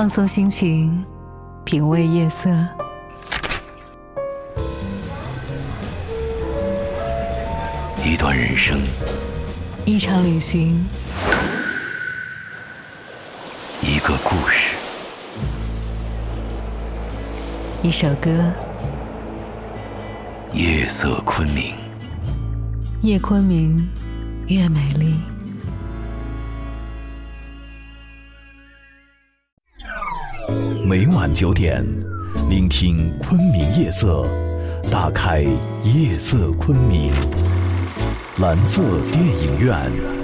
[0.00, 1.04] 放松心情，
[1.62, 2.48] 品味夜色。
[8.02, 8.80] 一段人生，
[9.84, 10.86] 一场旅行，
[13.82, 14.74] 一个故事，
[17.82, 18.30] 一首歌。
[20.54, 21.74] 夜色昆明，
[23.02, 23.86] 夜昆明，
[24.46, 25.16] 越美丽。
[30.90, 31.86] 每晚九点，
[32.48, 34.26] 聆听昆明夜色，
[34.90, 35.42] 打开
[35.84, 37.12] 夜色昆明，
[38.38, 38.82] 蓝色
[39.12, 40.19] 电影院。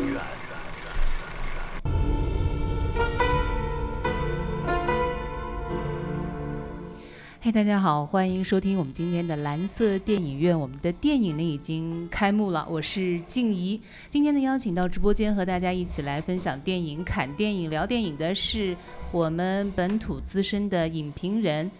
[7.56, 10.60] 大家好，欢迎收听我们今天的蓝色电影院。
[10.60, 13.80] 我们的电影呢已经开幕了，我是静怡。
[14.10, 18.77] 今天呢邀请到直播间和大家一起来分享电影、看电影、聊电影的是
[19.10, 21.71] 我们本土资深的影评人，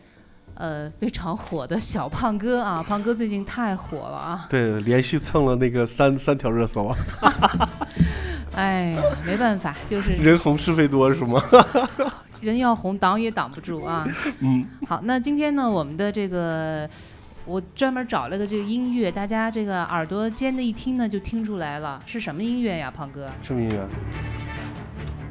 [0.55, 2.81] 呃，非常火的小胖哥啊。
[2.89, 4.47] 胖哥最近太火了啊！
[4.49, 6.97] 对，连续蹭了那个三三条热搜啊。
[8.57, 11.39] 哎呀，没办法，就是人红是非多是吗？
[12.47, 14.07] 人要红，挡也挡不住啊。
[14.39, 16.89] 嗯，好，那今天呢，我们的这个
[17.45, 23.29] 我专门找了个这个音乐，大家这个耳朵尖的一听呢，就听出来了是什么音乐呀，胖哥？
[23.43, 23.89] 什么音乐？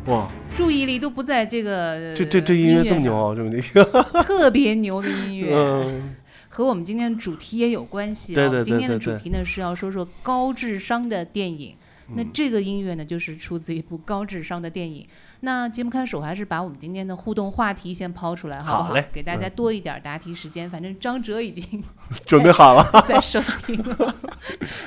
[0.07, 3.61] 哇，注意力都不在这个这这这音乐乐这么牛啊，这么牛？
[4.23, 6.15] 特别牛的音乐，嗯，
[6.49, 8.35] 和我们今天的主题也有关系啊。
[8.35, 11.75] 对对对对对今天的主题呢是要说说高智商的电影。
[12.13, 15.05] 那嗯这个音乐呢，就是出自一部高智商的电影。
[15.41, 19.01] 那节目开始，我还是把我们今天的互动话题先抛出来，好不好？
[19.01, 20.69] 好给大家嗯多一点答题时间。
[20.69, 21.83] 反正张哲已经
[22.25, 22.83] 准备好了。
[23.07, 24.15] 在收听了。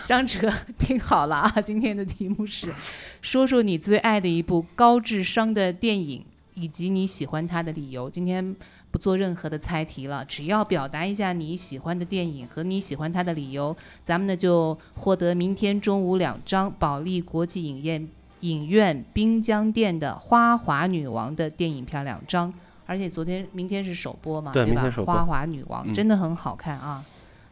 [0.06, 1.60] 张哲，听好了啊！
[1.60, 2.72] 今天的题目是：
[3.20, 8.08] 说说你最爱的一部高智商的电影，以及你喜欢它的理由。
[8.08, 8.56] 今天
[8.90, 18.08] 不做任何的猜题了，只要表达一下你喜欢的电影和你喜欢它的理由，咱们呢就获得明天中午两张保利国际影院
[18.40, 22.52] 影院滨江店的《花滑女王》的电影票两张。
[22.86, 24.52] 而且昨天、明天是首播嘛，吧？
[24.54, 27.04] 对明天首播花滑女王》嗯真的很好看啊！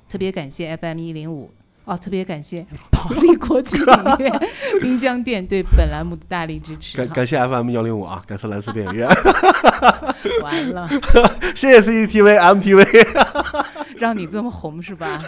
[0.08, 1.50] 特别感谢 FM 一零五
[1.86, 4.40] 哦，特别感谢保利国际影院
[4.82, 6.96] 滨江店对本栏目的大力支持。
[6.96, 9.08] 感感谢 FM 幺零五啊，感谢蓝色电影院，
[10.42, 10.88] 完了，
[11.54, 13.06] 谢谢 CCTV、MTV。
[13.98, 15.22] 让你这么红是吧？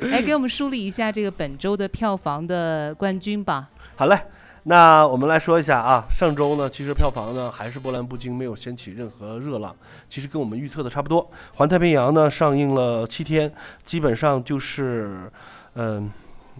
[0.00, 3.68] 来给我们梳理一下这个本周的票房的冠军吧。
[3.94, 4.18] 好嘞，
[4.64, 9.76] 那我们来说一下啊，上周呢，其实票房呢还是波澜不惊，没有掀起任何热浪，
[10.08, 11.22] 其实跟我们预测的差不多。
[11.54, 13.52] 《环太平洋》呢上映了七天，
[13.84, 15.30] 基本上就是，
[15.74, 16.10] 嗯、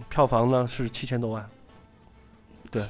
[0.09, 1.49] 票房呢是七千多万。
[2.71, 2.81] 对，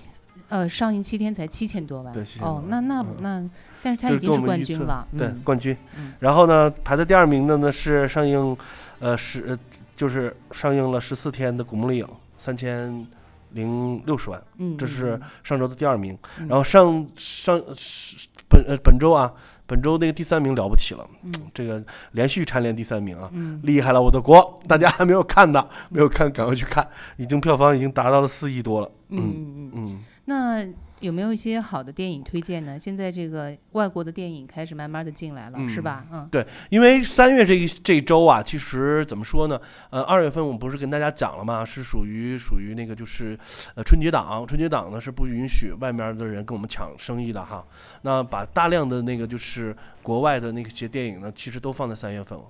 [0.49, 2.13] 呃，上映七天才七千多万。
[2.13, 3.49] 对7000多万，哦那那嗯那，
[3.83, 5.07] 但是他已经是冠军了。
[5.17, 5.75] 对，嗯冠军。
[5.97, 8.57] 嗯然后呢，排在第二名的呢是上映，
[8.99, 9.57] 呃十呃
[9.95, 12.05] 就是上映了十四天的《古墓丽影》，
[12.39, 13.05] 三千
[13.51, 16.17] 零六十万，嗯，这是嗯上周的第二名。
[16.39, 19.31] 嗯然后上上是本呃本周啊，
[19.67, 21.83] 本周那个第三名了不起了，嗯这个
[22.13, 23.29] 连续蝉联第三名啊。
[23.33, 24.61] 嗯厉害了，我的国！
[24.67, 28.89] 大家还没有看的，没有看，赶快去看，已经票房已经达到了四亿多了。
[29.09, 29.71] 嗯嗯嗯。
[29.75, 30.65] 嗯，那
[31.01, 32.79] 有没有一些好的电影推荐呢？
[32.79, 36.05] 现在这个外国的电影开始慢慢的进来了，是嗯吧？
[36.11, 39.59] 嗯对，因为三月这一这一周啊，其实怎么说呢？
[39.91, 41.63] 呃，二月份我们不是跟大家讲了嘛？
[41.63, 43.37] 是属于属于那个就是
[43.75, 47.63] 呃春节档，春节档呢是不允许外面的人跟我们抢生意的哈。
[48.01, 52.45] 那把大量的那个就是国外的那些电影呢，其实都放在三月份了。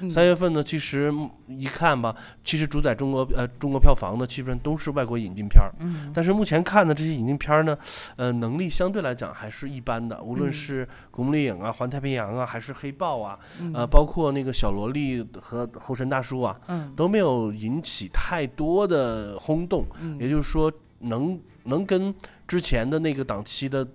[0.00, 0.10] 嗯。
[0.10, 2.14] 三月份呢，其实嗯一看吧，
[2.44, 5.72] 其实主宰中国呃中国票房的基本上都是外国引进片儿。
[5.80, 6.10] 嗯。
[6.14, 7.76] 但是目前看的这些引进片儿呢，
[8.16, 13.72] 呃，能力相对来讲还是一般的，无论嗯是《古墓丽影》啊、《环太平洋》啊，还是《黑豹》啊，嗯。
[13.74, 16.92] 呃，包括那个小萝莉和猴神大叔啊，嗯。
[16.96, 19.84] 都没有引起太多的轰动。
[20.00, 20.18] 嗯。
[20.20, 22.14] 也就是说，能能跟
[22.46, 23.86] 之前的那个档期的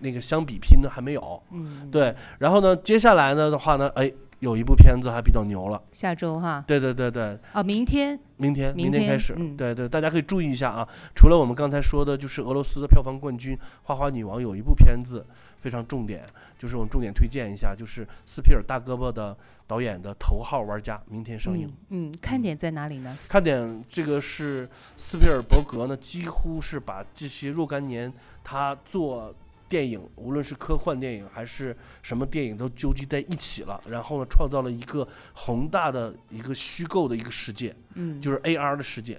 [0.00, 1.42] 那个相比拼的，还没有。
[1.52, 4.10] 嗯，对，然后呢，接下来呢的话呢，哎，
[4.40, 5.80] 有一部片子还比较牛了。
[5.92, 10.86] 下周哈对对对对，哦，明天明天明天天开始，嗯对对，大家可以注意一下啊。
[11.14, 15.24] 除了我们刚才说的，就是俄罗斯的票房冠军《花花女王》，有一部片子
[15.60, 16.24] 非常重点，
[16.58, 21.68] 就是我们重点推荐一下，就是斯皮尔大胳膊的导演的《头号玩家》，明天上映。
[21.90, 23.14] 嗯嗯，看点在哪里呢？
[23.28, 28.10] 看点这个是斯皮尔伯格呢，几乎是把这些若干年
[28.42, 29.34] 他做
[29.70, 33.80] 电影，无论是科幻电影还是什么电影，都纠集在一起了。
[33.88, 39.18] 然后呢，创造了一个宏大的一个虚构的一个世界，嗯，就是 AR 的世界。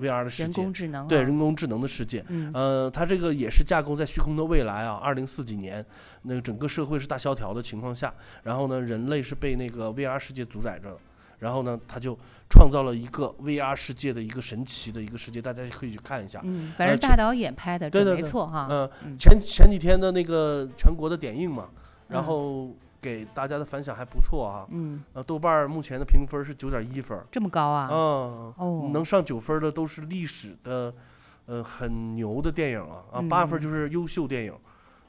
[0.00, 2.24] VR 的世界人工，智能、啊，对人工智能的世界。
[2.28, 5.84] 嗯呃，它这个也是架构在虚空的未来啊，二零四几年，
[6.22, 8.12] 那个整个社会是大萧条的情况下，
[8.42, 10.98] 然后呢，人类是被那个 VR 世界主宰着的，
[11.42, 12.16] 然后呢，他就
[12.48, 16.40] 创造了一个 VR 世界的一个神奇的一个世界，大家可以去看一下。
[16.44, 18.68] 嗯，反正其大导演拍的，这对没错哈。
[18.70, 21.68] 嗯、嗯前前几天的那个全国的点映嘛，
[22.06, 24.64] 然嗯后给大家的反响还不错啊。
[24.70, 27.88] 嗯，呃，豆瓣儿目前的评分是九点一分儿，这么高啊？
[27.90, 30.94] 嗯，哦，能上九分的都是历史的，
[31.46, 34.54] 呃，很牛的电影啊啊，八分就是优秀电影，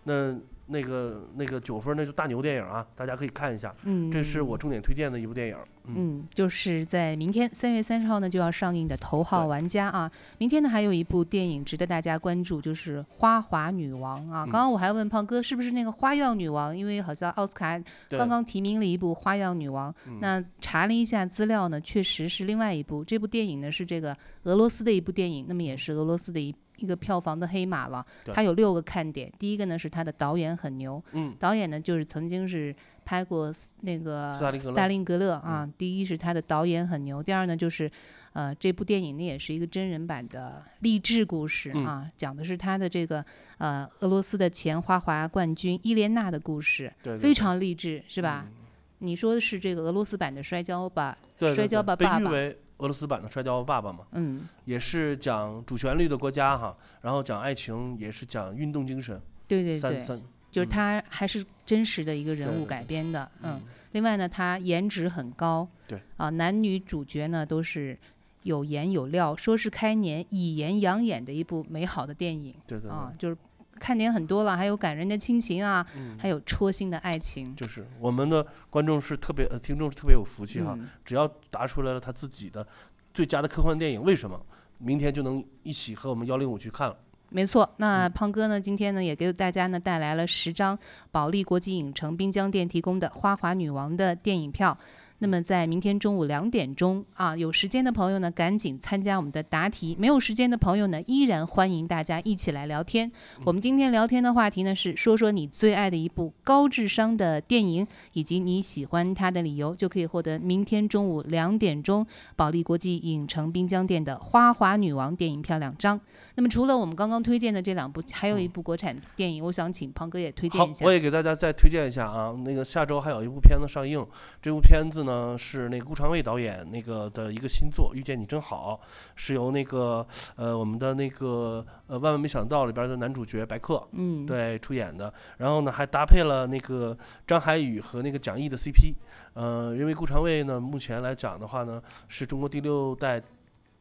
[0.04, 0.36] 那
[0.66, 10.10] 那个那个九分那就大牛电影啊，大家可以看一下，嗯，这是我重点推荐的一部电影，嗯，嗯，就是在明天三月三十号呢就要上映的《头号玩家》啊。
[10.38, 14.46] 明天呢还有一部电影值得大家关注，就是《花滑女王》啊。
[14.46, 17.78] 嗯刚刚我还问胖哥是不是那个花样女王，因为好像奥斯卡
[18.10, 23.04] 刚刚提名了一部《花样女王》嗯那查了一下资料呢，确实是另外一部。
[23.04, 28.06] 这部电影呢是这个俄罗斯的一部电影，那么也是俄罗斯的一一个票房的黑马了。
[28.24, 32.76] 对它有六个看点，第一个呢是它的导演很牛，嗯，导演呢就是曾经是
[33.06, 33.52] 拍过
[33.82, 35.68] 那个斯大林格勒啊。
[35.78, 37.90] 第一是他的导演很牛，第二呢就是，
[38.34, 43.24] 呃，这部电影呢也是一个真人版的励志故事嗯啊，讲的是他的这个
[43.58, 48.46] 呃俄罗斯的前花滑冠军伊莲娜的故事，对，对非常励志，是吧？
[48.48, 48.54] 嗯
[49.00, 51.18] 你说的是这个俄罗斯版的摔跤吧？
[51.54, 52.32] 摔跤吧爸爸
[52.78, 60.22] 俄罗斯版的摔跤爸爸嘛，嗯，也是讲主旋律的国家哈，然后讲爱情，也是讲运动精神，对对对，三三，
[60.52, 63.54] 就他还是真实的一个人物改编的，嗯。
[63.56, 63.62] 嗯，
[63.92, 66.02] 另外呢，他颜值很高，对。
[66.18, 67.98] 啊，男女主角呢都是
[68.42, 72.54] 有颜有料，说是开年以颜养眼的一部美好的电影。
[72.66, 73.38] 对对对，啊，就是
[73.80, 77.56] 看点很多了，还有感人的亲情啊，嗯，还有戳心的爱情。
[77.56, 82.66] 就是我们的观众是特别，呃，听众是特别有福气哈，嗯，只要答出来了他自己的
[83.14, 84.40] 最佳的科幻电影，为什么？
[84.80, 86.98] 明天就能一起和我们幺零五去看了。
[87.30, 87.68] 没错。
[87.78, 90.78] 那嗯胖哥呢，今天呢也给大家呢带来了十张
[91.10, 94.78] 保利国际影城滨江店提供的《花滑女王》的电影票。
[95.24, 103.10] 那么在明天中午两点钟啊，有时间的朋友呢，赶紧参加我们的答题；没有时间的朋友呢，依然欢迎大家一起来聊天。
[103.46, 112.06] 我们今天聊天的话题呢，是说说你最爱的一部高智商的电影，以及你喜欢它的理由，就可以获得明天中午两点钟
[112.36, 115.98] 保利国际影城滨江店的《花滑女王》电影票两张。
[116.36, 120.92] 那么除了我们刚刚推荐的这两部，还有一部国产电影，我想请庞哥也推荐一，下我。
[120.92, 124.06] 也给大家再推荐一下啊，那个下周还有一部片子上映，
[124.42, 128.80] 这部片子呢是那个顾长卫导演那个的一个新作《遇见你真好》，
[129.16, 130.06] 是由那个
[130.36, 138.94] 呃我们的那个呃万万没想到里边的男主角白客嗯，对出演的，然后呢还搭配了那个张涵予和那个蒋毅的 CP，
[139.34, 143.22] 呃，因为顾长卫呢目前来讲的话呢是中国第六代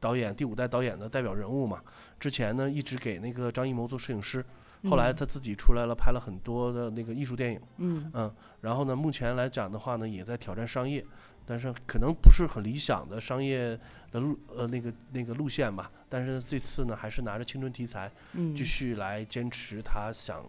[0.01, 1.81] 导演、第五代导演的代表人物嘛，
[2.19, 4.45] 之前呢一直给那个张艺谋做摄影师，
[4.89, 8.11] 后来嗯他自己出来了，拍了很多的那个艺术电影，嗯。
[8.15, 11.05] 嗯，然后呢目前来讲的话呢也在挑战商业。
[11.45, 13.77] 但是可能不是很理想的商业
[14.13, 20.41] 的路呃那个那个路线吧，但是这次呢还是拿着青春题材，嗯，继续来坚持他想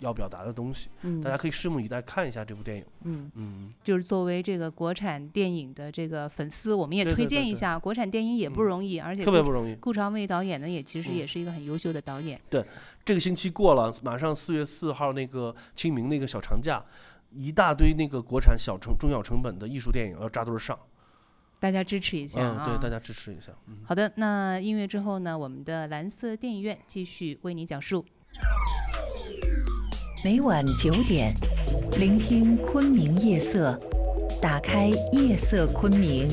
[0.00, 0.88] 要表达的东西。
[1.02, 2.84] 嗯大家可以拭目以待，看一下这部电影。
[3.02, 3.30] 嗯。
[3.34, 9.74] 嗯，就是作为这个国产电影的这个粉丝，我们也推对对对对荐一下，国产电影也不嗯容易，而且特别不容易。
[9.76, 12.40] 顾长卫导演呢，也其实嗯也是一个很优秀的导演。
[12.50, 12.64] 对
[13.04, 16.84] 这个星期过了，马上四月四号那个清明那个小长假，
[17.30, 20.78] 一大堆那个国产小成中小成本的艺术电影要扎堆儿上。
[21.60, 22.66] 大家支持一下嗯，啊！
[22.68, 23.50] 对，大家支持一下。
[23.68, 23.78] 嗯。
[23.86, 28.04] 好的，那音乐之后呢，我们的蓝色电影院继续为您讲述。
[30.24, 31.34] 每晚九点，
[31.98, 33.78] 聆听昆明夜色，
[34.40, 36.30] 打开夜色昆明。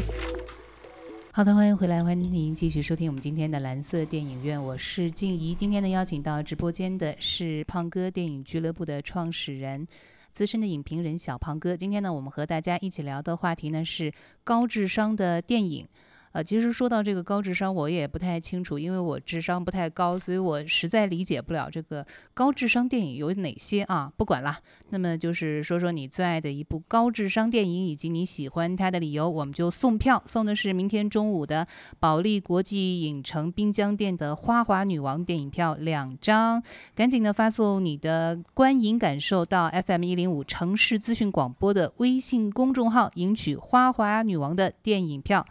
[1.34, 5.54] 好的，欢迎回来，欢迎您继续收听我们今天的蓝色电影院，我是静怡。
[5.54, 9.86] 今天呢，邀请到直播间的是胖哥电影俱乐部的创始人。
[10.32, 14.14] 资深的影评人小胖哥，今天呢，我们和大家一起聊的话题呢是
[14.46, 15.86] 高智商的电影。
[16.34, 24.12] 呃，其实说到这个高智商，我也不太清楚，因为我智商不太高，所以我实在理解不了这个高智商电影有哪些啊。
[24.16, 24.58] 不管啦，
[24.90, 31.68] 那么就是说说你最爱的一部高智商电影，以及你喜欢它的理由，我们就送票，送的是明天中午的
[32.00, 36.64] 保利国际影城滨江店的《花滑女王》电影票两张，
[36.96, 45.46] 赶紧的发送你的观影感受到 FM 一零五城市资讯广播的微信公众号，赢取《花滑女王》的电影票。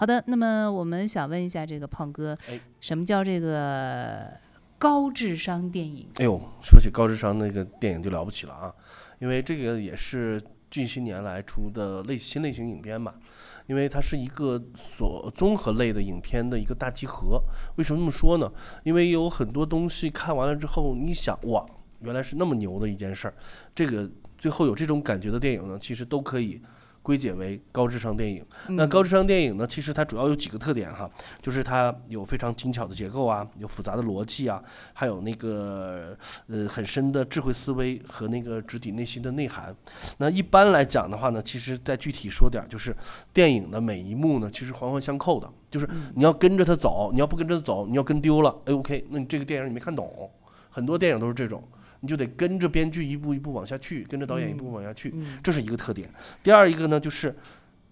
[0.00, 4.32] 好的，那么我们想问一下这个胖哥哎，什么叫这个
[4.78, 6.08] 高智商电影？
[6.14, 8.74] 哎呦，说起高智商那个电影就了不起了啊，
[9.18, 13.14] 因为这个也是近些年来出的类新类型影片吧，
[13.66, 17.38] 因为它是一个所综合类的影片的一个大集合。
[17.76, 18.50] 为什么这么说呢？
[18.84, 21.66] 因为有很多东西看完了之后，你想哇，
[21.98, 23.34] 原来是那么牛的一件事儿。
[23.74, 26.62] 这个最后有这种感觉的电影呢，其实都可以。
[27.10, 28.46] 归结为高智商电影。
[28.68, 29.66] 那高智商电影呢？
[29.66, 31.10] 其实它主要有几个特点哈，
[31.42, 34.62] 就是它有非常精巧的结构啊，有复杂的逻辑啊，
[34.92, 39.74] 还有那个呃很深的智慧思维和那个直抵内心的内涵。
[40.18, 42.94] 那一般来讲的话呢，其实再具体说点儿，就是
[43.32, 50.30] 电影的每一幕呢，其实环环相扣的，就是你要跟着它走，你要不跟着它走，你要跟丢了，哎，OK，那你这个电影你没看懂。
[50.70, 51.60] 很多电影都是这种。
[52.00, 56.08] 你就得跟着编剧一步一步往下去，跟着导演一步步往下去，这是一个特点。
[56.42, 57.36] 第二一个呢，就是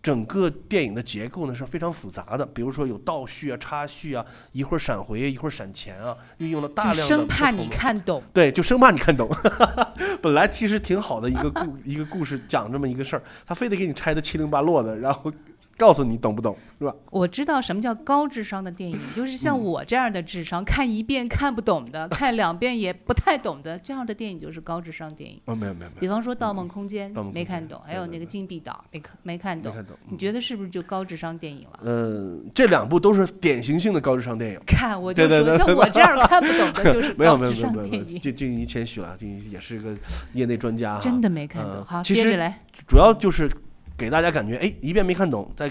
[0.03, 7.17] 整个电影的结构呢是非常复杂的，比如说有倒叙啊、插叙啊，一会儿闪回，一会儿闪前啊，运用了大量的。
[7.17, 8.23] 生怕你看懂。
[8.33, 9.29] 对，就生怕你看懂。
[10.23, 15.33] 本来其实挺好的一个故一个故事，讲这么一个事儿，他非得给你拆的七零八落的，然后。
[15.79, 16.95] 告诉你懂不懂是吧？
[17.11, 25.41] 我知道什么叫高智商的电影， 就是像我这样的智商，看一遍看不懂的， 看两遍也不太懂的，这样的电影就是高智商电影。
[25.47, 26.01] 哦，没有没有没有。
[26.01, 29.73] 比方说《盗梦空间》，没看懂；还有那个《禁闭岛》，没看没看懂。
[30.11, 31.81] 你觉得是不是就高智商电影了？
[31.85, 34.61] 嗯，这两部都是典型性的高智商电影。
[34.67, 38.21] 看，我就说像我这样看不懂的， 就是高智商电影。
[38.21, 39.97] 静静怡谦虚了，静怡也是一个
[40.33, 40.99] 业内专家。
[41.01, 41.85] 真的没看懂。
[41.85, 42.61] 好，接着来。
[42.87, 43.51] 主要就是
[43.99, 45.71] 给大家感觉，哎，一遍没看懂，再。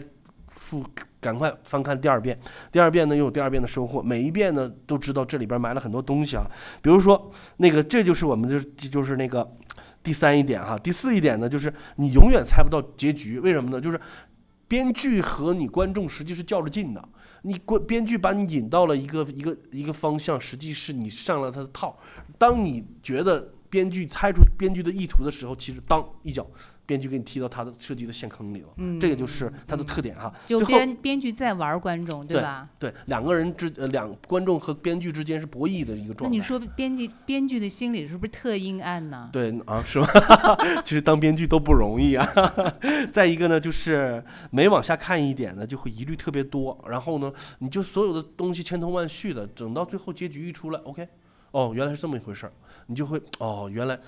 [0.49, 0.83] 复
[1.19, 2.37] 赶快翻看第二遍，
[2.71, 6.49] 第二遍呢又有第二遍的收获，每一遍呢都知道这里边埋了很多东西啊。
[6.81, 9.47] 比如说那个，这就是我们就就是那个
[10.01, 13.79] 第三一点哈，第四一点呢就是你永远猜不到结局，为什么呢？
[13.79, 14.01] 就是
[14.67, 17.07] 编剧和你观众实际是较着劲的，
[17.43, 21.95] 你观编剧把你引到了一个一个一个方向，实际是你上了他的套。
[22.39, 26.47] 当你觉得编剧猜出编剧的意图的时候，其实当一脚。
[26.87, 30.33] 编剧给你踢到他的设计的陷坑里了，嗯，这个就是他的特点哈。
[30.47, 32.67] 就编编剧在玩观众，对吧？
[32.79, 36.23] 对，两个人之呃两观众和编剧之间是博弈的一个状态。
[36.23, 39.29] 那你说编剧编剧的心里是不是特阴暗呢？
[39.33, 40.07] 对啊，是吧？
[40.85, 42.25] 其实当编剧都不容易啊。
[43.11, 46.81] 再一个呢，就是每往下看一点呢，就会疑虑特别多。
[46.87, 47.29] 然后呢，
[47.59, 51.05] 你就所有的东西千头万绪的，等到最后结局一出来，OK，
[51.51, 52.53] 哦，原来是这么一回事儿，
[52.85, 53.99] 你就会哦，原来。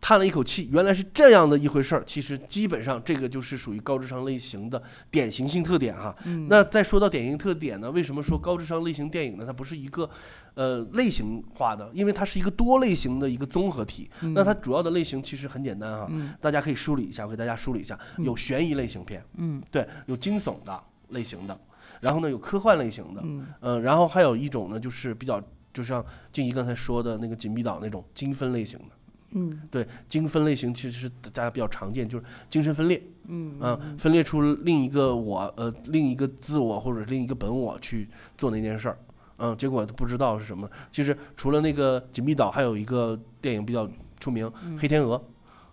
[0.00, 2.02] 叹了一口气，原来是这样的一回事儿。
[2.06, 6.14] 其实基本上这个就是属于高智商类型的典型性特点哈。
[6.48, 9.44] 那再说到典型特点呢，为什么说高智商类型电影呢？
[9.46, 10.08] 它不是一个
[10.54, 14.10] 呃类型化的，因为它是一个多类型的一个综合体。
[14.34, 21.60] 那它主要的类型其实很简单哈，大家可以梳理一下，我给大家梳理一下：有悬疑类型片，嗯，对，有惊悚的类型的，
[22.00, 23.22] 然后呢有科幻类型的，
[23.60, 25.42] 嗯，然后还有一种呢就是比较，
[25.74, 28.86] 就像静怡刚才说的那个紧闭岛那种精分类型的。
[29.32, 38.98] 嗯，对，精分类型其实是大家比较常见，就是精神分裂，嗯，啊，分裂出另一个我，呃，另一个自我或者另一个本我去做那件事儿，
[39.38, 40.68] 嗯，结果不知道是什么。
[40.90, 44.46] 其实除了那个紧闭岛，还有一个电影比较出名，
[44.78, 45.16] 《黑天鹅》。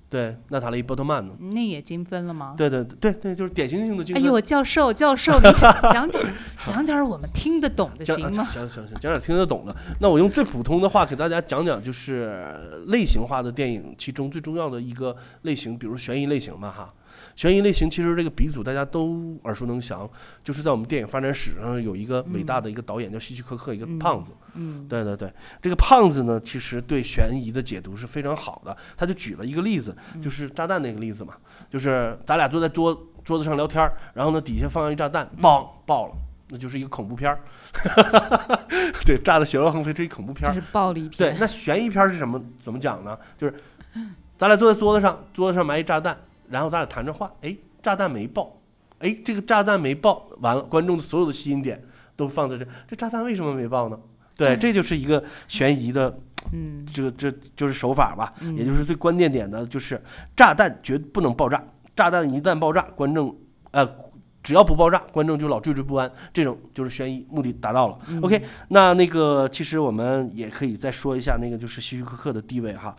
[0.09, 1.33] 对，娜塔莉波特曼呢？
[1.51, 2.55] 那也精分了吗？
[2.57, 4.23] 对对对对，就是典型性的精分。
[4.23, 5.51] 哎呦，教授教授，你
[5.91, 6.33] 讲点
[6.63, 8.31] 讲点我们听得懂的行吗？
[8.31, 9.75] 行行行，讲点听得懂的。
[9.99, 12.55] 那我用最普通的话给大家讲讲，就是
[12.87, 16.93] 类型化的电影，其中最重要的一个类型，比如悬疑类型嘛，哈。
[17.35, 20.09] 悬疑类型其实这个鼻祖大家都耳熟能详，
[20.43, 24.31] 就是在我们电影发展史上有一个伟大的一个导演叫希区柯克，一个胖子。
[24.53, 25.31] 嗯，对对对，
[25.61, 28.75] 这个胖子呢，其实对悬疑的解读是非常好的。
[28.95, 31.35] 他就举了一个例子，就是炸弹那个例子嘛，
[31.69, 36.15] 就是咱俩坐在桌桌子上聊天然后呢底下放上一炸弹，嘣爆了，
[36.49, 37.39] 那就是一个恐怖片儿。
[39.05, 40.53] 对，炸的血肉横飞，这一恐怖片儿。
[40.53, 41.17] 是暴力片。
[41.17, 42.41] 对，那悬疑片是什么？
[42.57, 43.17] 怎么讲呢？
[43.37, 43.53] 就是
[44.37, 46.17] 咱俩坐在桌子上，桌子上埋一炸弹。
[46.49, 48.59] 然后咱俩谈着话，哎，炸弹没爆，
[48.99, 51.83] 哎，这个炸弹没爆，完了，观众的所有的吸引点
[52.15, 53.99] 都放在这，这炸弹为什么没爆呢？
[54.35, 56.15] 对，这就是一个悬疑的，
[56.53, 60.01] 嗯，这个这就是手法吧，也就是最关键点的，就是
[60.35, 61.63] 炸弹绝不能爆炸，
[61.95, 63.35] 炸弹一旦爆炸，观众，
[63.71, 63.87] 呃，
[64.43, 67.99] 只要不爆炸，观众就老惴惴不安，这种就是悬疑目的达到了。
[68.21, 72.95] OK，那那个其实我们也可以再说一下那个就是希区柯克的地位哈。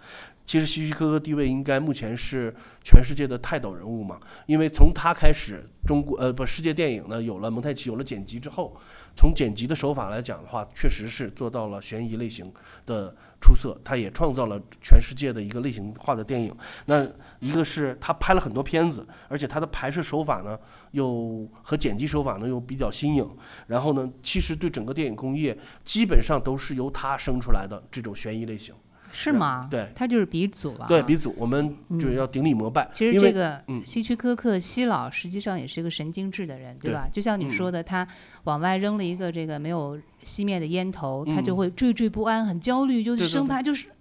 [0.49, 8.75] 其实希区柯克地位应该目前是全世界的泰斗人物嘛，因为从他开始，中国呃不世界电影呢有了蒙太奇，有了剪辑之后，
[9.15, 12.51] 从剪辑的手法来讲的话，确实是做到了悬疑类型
[12.87, 16.51] 的出色，他也创造了全世界的一个类型化的电影。
[16.87, 17.07] 那
[17.41, 20.59] 一个是他拍了很多片子，而且他的拍摄手法呢
[20.93, 23.37] 又和剪辑手法呢又比较新颖，
[23.67, 28.75] 然后呢，其实对整个电影工业基本上都是由他生出来的这种悬疑类型。
[29.13, 29.69] 是吗？
[29.71, 30.89] 对他就是鼻祖了啊。
[30.89, 32.89] 对鼻祖，我们就要顶礼膜拜。
[32.93, 37.09] 其实这个嗯希区柯克希老实际上也是一个神经质的人，对对吧？
[37.13, 38.07] 就像你嗯说的，他
[38.45, 43.87] 往外扔了一个这个没有熄灭的烟头，他就嗯会惴惴不安，很焦虑，就生怕就是。
[43.89, 43.95] 呃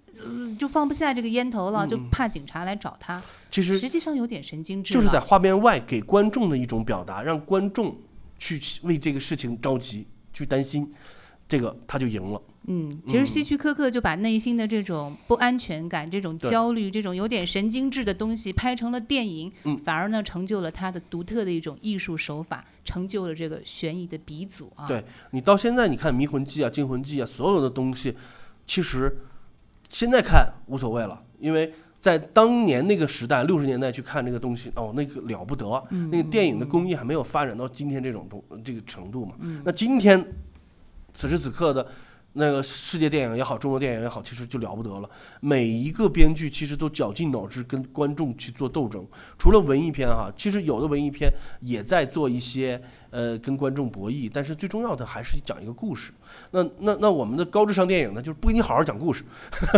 [0.57, 3.21] 就放不下这个烟头了，就怕警察来找他。
[3.51, 7.95] 其实实际上有点神经质，就是在画面外给观众的一种表达，让观众
[8.39, 10.91] 去为这个事情着急，去担心，
[11.47, 12.41] 这个他就赢了。
[12.69, 24.85] 嗯，其实希区柯克就把内心的这种不安全感、这种焦虑、这种有点神经质的东西拍成了电影，嗯反而呢成就了他的独特的一种艺术手法，成就了这个悬疑的鼻祖啊。
[24.85, 28.13] 对你到现在，你看《迷魂记》啊、《惊魂记》啊，所有的东西，
[28.65, 29.17] 其实
[29.87, 39.35] 现在看无所谓了，因为在当年那个时代，六十年代去看这个东西，哦，那个了不得，嗯那个电影的工艺还没有发展到今天这种东这个程度嘛。
[39.63, 40.21] 那今天
[41.13, 41.87] 此时此刻的。
[42.37, 45.09] 那个世界电影也好，中国电影也好，其实就了不得了。
[45.41, 49.05] 每一个编剧其实都绞尽脑汁跟观众去做斗争。
[49.37, 56.13] 除了文艺片哈，其实有的文艺片也在做一些呃跟观众博弈，但是最重要的还是讲一个故事。
[56.51, 59.23] 那那那我们的高智商电影呢，就是不给你好好讲故事。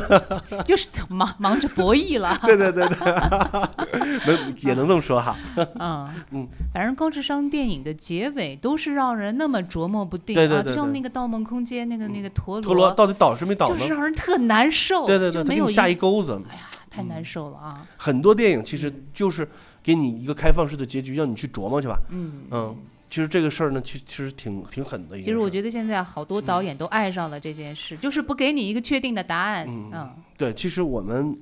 [0.65, 2.37] 就是忙忙着博弈了。
[2.43, 2.97] 对对对对，
[4.27, 5.35] 能也能这么说哈。
[5.79, 13.87] 嗯 嗯，反正高智商电影的结尾都是让人那么琢磨不定啊，就像那个《盗梦空间》那个那个陀螺陀螺到底倒是没倒就是？
[13.89, 16.39] 让人特难受，对对对，就没有下一钩子。
[16.49, 17.88] 哎呀，太难受了啊！
[17.98, 19.48] 很多电影其实就是
[19.84, 22.00] 给你一个开放式的结局，让你去琢磨去吧。
[22.10, 22.77] 嗯嗯，
[23.10, 25.17] 其实这个事儿呢，其其实挺挺狠的。
[25.22, 29.65] 其实我觉得现在好多导演都爱上了这件事，就是不给你一个确定的答案。
[29.69, 31.38] 嗯嗯对，其实我们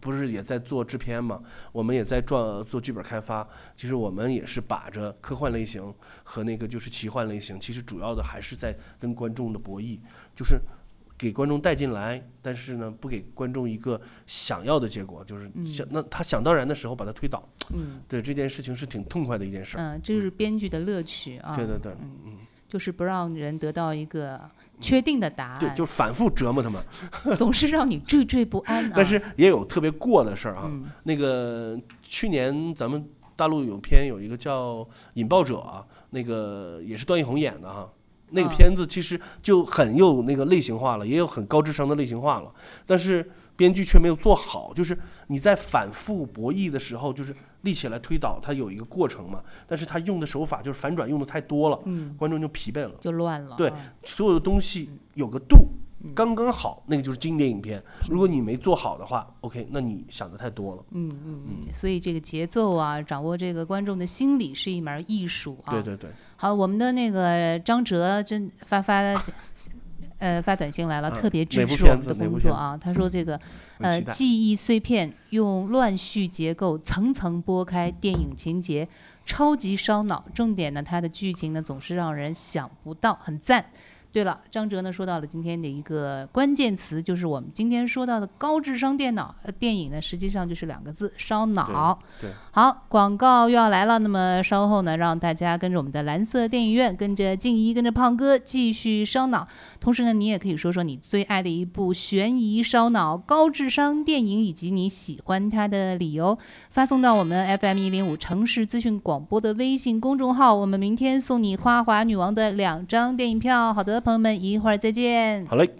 [0.00, 1.40] 不是也在做制片嘛，
[1.72, 3.46] 我们也在做做剧本开发。
[3.76, 9.98] 其实我们也是把着科幻类型和那个就是奇幻类型，其实主要的还是在跟观众的博弈，
[10.36, 10.60] 就是
[11.18, 17.46] 给观众带进来，但是呢，不给观众一个想要的结果，就是想、那他想当然的时候把他推倒。
[17.74, 19.80] 嗯对这件事情是挺痛快的一件事儿。
[19.82, 21.54] 嗯，这就是编剧的乐趣啊。
[21.54, 21.92] 对对对，
[22.24, 24.40] 嗯，就是不让人得到一个
[24.80, 26.80] 确定的答案，对，就反复折磨他们。
[27.36, 28.92] 总是让你惴惴不安啊。
[28.94, 30.64] 但是也有特别过的事儿啊。
[30.66, 34.76] 嗯那个去年咱们大陆有片有一个叫
[35.14, 37.90] 《引爆者》啊，那个也是段奕宏演的哈。
[38.30, 42.52] 那个啊片子其实就很有那个类型化了，也有很高智商的类型化了，
[42.86, 44.72] 但是编剧却没有做好。
[44.74, 44.96] 就是
[45.28, 52.92] 你在反复博弈的时候，就是立起来推导，它有一个过程嘛，但是他用的手法就是反转用的太多了，嗯，观众就疲惫了。
[53.00, 53.56] 就乱了。
[53.56, 55.68] 对啊所有的东西有个度，
[56.14, 57.82] 刚刚好，那个就是经典影片。
[58.08, 60.84] 如果你没做好的话，OK，那你想的太多了。
[60.90, 65.70] 嗯嗯嗯，所以这个节奏啊，掌握这个观众的心理是一门艺术啊。
[65.72, 69.00] 对对对，好，我们的那个张哲真发发，
[70.18, 72.76] 呃，发短信来了，嗯特别支持我们的工作啊。
[72.76, 73.40] 他说这个
[73.78, 74.00] 呃。
[74.02, 78.88] 记忆碎片用乱序结构层层剥开电影情节，
[79.24, 80.24] 超级烧脑。
[80.34, 83.64] 重点呢，它的剧情呢总是让人想不到，很赞。
[84.10, 91.98] 对了，张哲呢说到了今天的一个关键词，就是我们今天说到的高智商电脑呃电影呢，实际上就是两个字：烧脑。
[92.20, 93.98] 对，好，广告又要来了。
[93.98, 99.46] 那么稍后呢，让大家跟着我们的蓝色电影院，跟着静怡，跟着胖哥继续烧脑。
[99.78, 106.36] 同时呢，你也可以说说你最爱的一部悬疑烧脑高智商电影，以及你喜欢它的理由，
[106.70, 110.54] 发送到我们 FM 一零五城市资讯广播的微信公众号。
[110.54, 113.72] 我们明天送你《花滑女王》的两张电影票。
[113.74, 115.46] 好的，朋友们，一会儿再见。
[115.48, 115.70] 好嘞。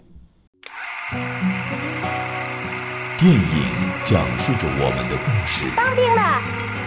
[3.17, 3.41] 电影
[4.05, 6.21] 讲述着我们的故事，当兵的，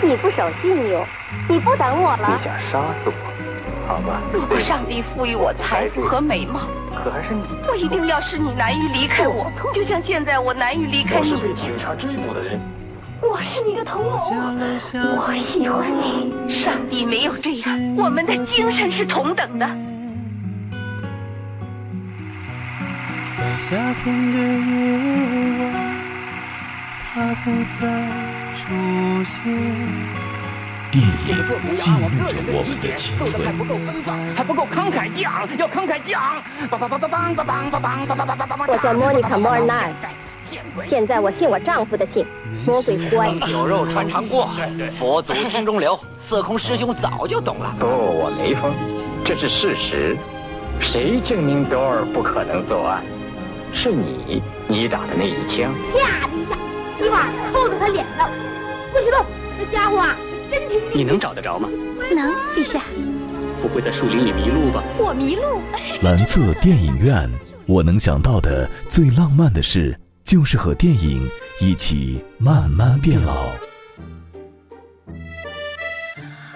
[0.01, 1.05] 你不守信用，
[1.47, 2.39] 你不等我了。
[2.39, 4.23] 你想杀死我，好吧？
[4.33, 6.61] 如果上帝赋予我财富和美貌，
[7.05, 11.55] 可还是你，我一定要使你难于离开我，就像现在我难于离开我是被你。
[11.55, 12.59] 警察追捕的人。
[13.21, 16.51] 我是你的同谋，我喜欢你。
[16.51, 19.69] 上帝没有这样，我们的精神是同等的。
[23.69, 24.43] 夏天的夜
[25.63, 25.71] 晚，
[26.99, 27.87] 他不再
[28.59, 28.65] 出
[29.23, 29.39] 现。
[30.91, 30.99] 记
[31.33, 31.41] 录
[31.79, 31.87] 着
[32.53, 36.43] 我们的青春，还不够奔放，还不够慷慨激昂，要慷慨激昂。
[38.67, 39.61] 我叫莫妮卡·莫尔，
[40.89, 42.27] 现在我信我丈夫的信，
[42.67, 43.33] 魔鬼乖。
[43.47, 44.51] 酒肉穿肠过，
[44.99, 45.99] 佛祖心中留。
[46.19, 47.73] 色空师兄早就懂了。
[47.79, 48.75] 不，我没疯，
[49.25, 50.19] 这是事实。
[50.81, 53.05] 谁证明多尔不可能作案？
[53.73, 55.75] 是你，你打的那一枪。
[55.93, 56.57] 啪的一下，
[57.05, 58.29] 一把扣在他脸上。
[58.93, 59.25] 不许动！
[59.59, 60.17] 这家伙啊，
[60.51, 60.81] 真挺。
[60.95, 61.69] 你能找得着吗？
[62.15, 62.83] 能，陛下。
[63.63, 64.83] 不会在树林里迷路吧？
[64.99, 65.61] 我迷路。
[66.03, 67.29] 蓝色电影院，
[67.67, 71.29] 我能想到的最浪漫的事，就是和电影
[71.61, 73.47] 一起慢慢变老。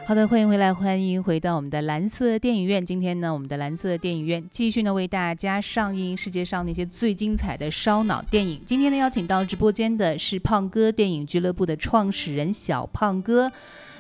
[0.07, 2.87] 好的，欢迎回来，欢迎回到我们的蓝色电影院。
[2.87, 8.63] 今天呢，我们的蓝色电影院继续呢为大家上映世界上那些最精彩的烧脑电影。
[8.65, 13.51] 今天呢，邀请到直播间的是胖哥电影俱乐部的创始人小胖哥。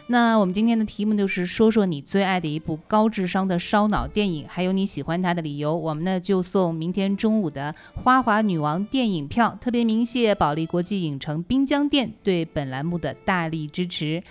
[0.06, 5.74] 那我们今天的题目就是说说你最爱的一部高智商的烧脑电影，还有你喜欢它的理由。
[5.74, 14.22] 我们呢就送明天中午的花滑女王电影票，特别鸣谢保利国际影城滨江店对本栏目的大力支持。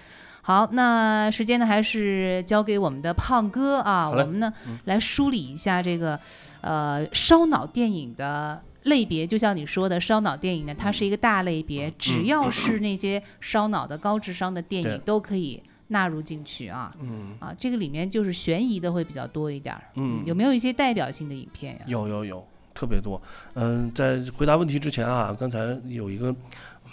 [0.47, 4.53] 好，那时间呢还是交给我们的胖哥啊，我们呢
[4.83, 6.19] 来梳理一下这个
[6.61, 9.25] 呃烧脑电影的类别。
[9.25, 16.93] 就像你说的，烧脑电影呢，它是一个大类别，只要是那些烧脑的高智商的电影都可以纳入进去啊。
[17.01, 19.81] 嗯啊，这个里面就是悬疑的会比较多一点儿。
[19.95, 21.81] 嗯有没有一些代表性的影片呀？
[21.87, 23.19] 有有有，特别多。
[23.55, 26.31] 嗯，在回答问题之前啊，刚才有一个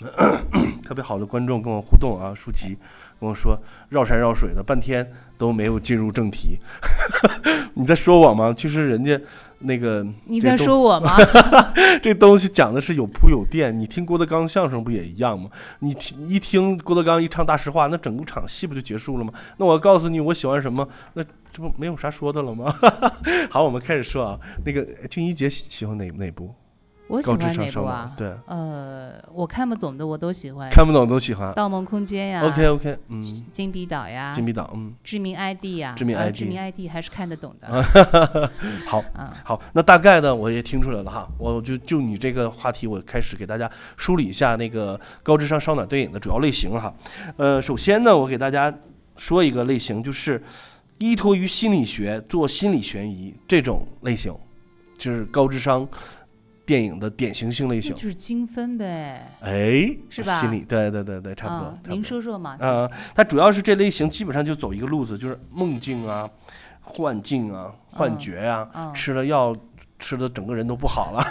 [0.82, 2.76] 特别好的观众跟我互动啊，舒淇
[3.20, 3.58] 跟我说
[3.90, 6.58] 绕山绕水的半天都没有进入正题，
[7.74, 8.52] 你在说我吗？
[8.56, 9.18] 其实人家
[9.60, 11.14] 那个你在说我吗？
[12.02, 15.48] 这东西讲的是有铺有垫，你听郭德纲相声不也一样吗？
[15.80, 19.32] 你听一听郭德纲一唱大实话，那整个场戏不就结束了吗？
[19.58, 22.74] 那我告诉你我喜欢什么，那这不没有啥说的了吗？
[23.50, 26.52] 好，我们开始说啊，那个静怡姐喜喜欢哪哪部？
[27.12, 28.12] 我喜高智欢哪部啊？
[28.16, 30.70] 对，呃，我看不懂的我都喜欢。
[30.70, 31.52] 看不懂都喜欢。
[31.52, 33.22] 盗梦空间呀 OK OK，嗯，
[33.52, 37.68] 金币岛呀，金币岛，嗯，致命 ID 呀，致命呃 ID 致命 ID 还是看得懂的。
[38.88, 46.94] 好啊，好，那大概呢，我也听出来了哈，我就就你这个话题，我开始给大家梳理一下那个高智商烧脑电影的主要类型哈。
[47.36, 48.74] 呃，首先呢，我给大家
[49.18, 50.42] 说一个类型，就是
[50.96, 54.34] 依托于心理学做心理悬疑这种类型，
[54.96, 55.86] 就是高智商
[56.72, 57.94] 电影的典型性类型。
[57.94, 59.36] 就是精分呗。
[59.40, 61.78] 哎，是吧心理对对对对，差不多。
[61.94, 62.56] 您说说嘛。
[62.60, 66.26] 呃，它主要是这类型基本上就走一个路子，就是梦境啊、
[66.80, 69.54] 幻境啊、幻觉呀、嗯吃了药
[69.98, 71.22] 吃的整个人都不好了，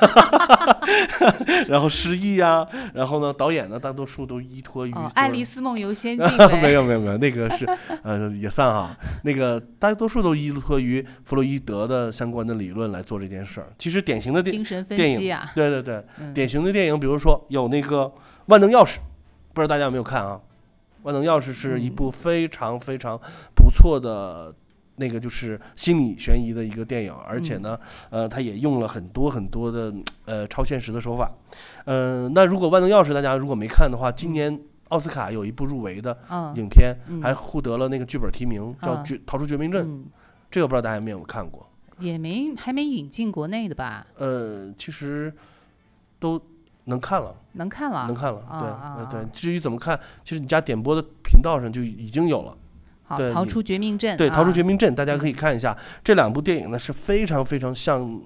[1.67, 6.72] 然后失忆呀、然后呢，导演呢大多数都依托于、哦，爱丽丝梦游仙境没 呗。
[6.74, 7.65] 有没有没有，那个是
[8.04, 13.67] 呃也算哈，那个大多数都依托于弗洛伊德的相关的理论来做这件事儿。
[13.78, 18.04] 其实典型的电精神分电影，析啊对对对，嗯典型的电影，比如说有那个
[18.48, 18.96] 《万能钥匙》，
[19.54, 20.39] 不知道大家有没有看啊？
[21.04, 23.20] 《万能钥匙》是一部非常非常
[23.56, 24.54] 不错的。
[25.02, 27.78] 那个就是心理悬疑的一个电影，而且呢，
[28.12, 29.92] 呃，它也用了很多很多的
[30.26, 31.32] 呃超现实的手法。
[31.86, 39.84] 嗯、那如果《万能钥匙》大家如果没看的话，今年奥斯卡有一部入围的嗯影片，嗯还获得了那个剧本提名，叫逃出绝命镇》。
[39.90, 40.06] 嗯
[40.52, 41.66] 这个不知道大家有没有看过？
[41.98, 44.06] 也没还没引进国内的吧？
[44.18, 45.34] 呃，其实
[46.20, 46.42] 都
[46.84, 47.34] 能看了。
[47.54, 49.30] 能看了，能看了，对，对啊。
[49.32, 52.58] 至于怎么看，其实你家点播的频道上就已经有了。
[53.34, 54.15] 逃出绝命镇。
[54.17, 55.78] 对，逃出啊绝命镇，大家可以看一下。
[56.04, 58.21] 这两部电影呢是非常非常像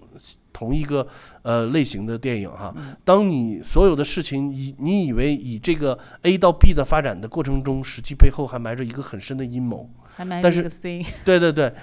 [0.52, 1.08] 同一个
[1.42, 2.74] 呃类型的电影哈。
[2.78, 9.90] 嗯当你所有的事情以你以为以这个 A 到 B 的发展的过程中，实际背后还埋着一个很深的阴谋。
[10.16, 11.74] 还埋但是着一个 C 对对对，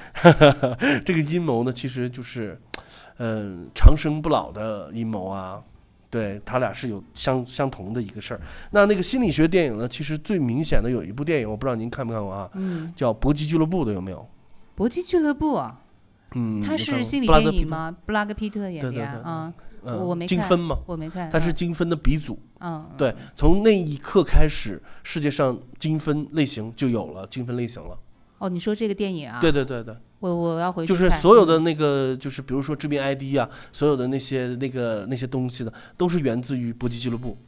[1.04, 2.60] 这个阴谋呢，其实就是
[3.18, 5.60] 嗯、长生不老的阴谋啊。
[6.12, 8.40] 对他俩是有相相同的一个事儿。
[8.70, 14.28] 那那个心理学电影呢，其实最明显的有一部电影，我不知道您看没看过啊，嗯叫《搏击俱乐部》的有没有？
[14.74, 15.80] 搏击俱乐部啊，
[16.34, 17.96] 嗯，它是心理电影吗？
[18.04, 19.50] 布拉格皮特演的啊，
[19.84, 21.30] 嗯我我没看精分嘛，我没看。
[21.30, 22.38] 它是嗯精分的鼻祖。
[22.60, 27.98] 嗯，对，从那一刻开始，世界上精分类型就有了精分类型了。
[28.42, 29.38] 哦，你说这个电影啊？
[29.40, 29.94] 对对对对。
[30.18, 37.38] 我我要回去就是所有的那个，就是比如说致命 ID 啊，所有的那些那个那些东西的，都是源自于搏击俱乐部。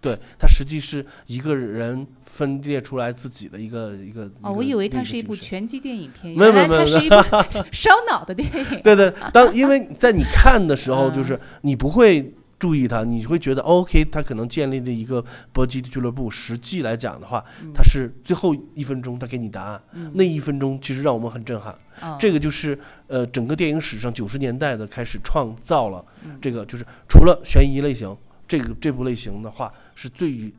[0.00, 4.30] 对，它实际是一个人分裂出来自己的一个一个。
[4.42, 8.82] 哦，我以为它是一部拳击电影片，没有没有没有它是一部 烧脑的电影。
[8.82, 16.30] 对对，当因为在你看的时候，就嗯是你不会注意他，你会觉得 OK，他可能建立了一个搏击的俱乐部。
[16.30, 21.76] 实际来讲的话，他是最后一分钟他给你答案，嗯那一分钟其实让我们很震撼。
[22.00, 28.16] 哦这个就是呃整个电影史上九十年代的开始创造了嗯这个，就是除了悬疑类型，
[28.48, 30.52] 这个这部类型的话是最。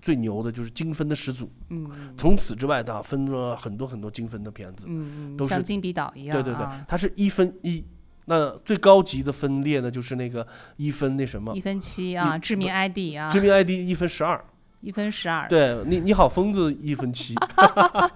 [0.00, 7.84] 最牛的就是精分的始祖，嗯，从此之外，他分了很多很多精分的片子，嗯嗯都是像金笔岛一样对对对啊，它是一分一。
[8.28, 14.38] 那最高级的分裂呢，就是那个一分那什么一分七啊，致命 ID 啊，致命 ID 一分十二，
[14.80, 15.48] 一分十二。
[15.48, 17.34] 对你，你好疯子一分七。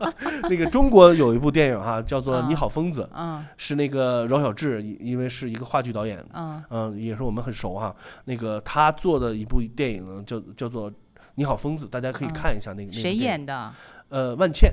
[0.51, 7.95] 那个中国有一部电影哈，叫做《你好疯子》，嗯是那个饶晓志，因因为是一个话剧导演，嗯嗯，也是我们很熟哈。
[8.27, 10.91] 那个他做的一部电影呢，叫叫做
[11.37, 12.91] 《你好疯子》，大家可以嗯看一下那个。
[12.91, 13.15] 那个谁？
[13.15, 13.73] 演的？
[14.11, 14.73] 呃，万茜。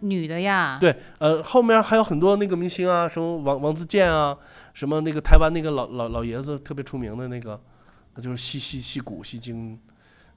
[0.00, 0.78] 女的呀。
[0.80, 4.36] 对，呃，后面还有很多那个明星啊，什么王王自健啊，
[4.74, 7.60] 什么那个台湾那个老老老爷子特别出名的那个，
[8.14, 9.78] 那就是戏戏戏骨戏精，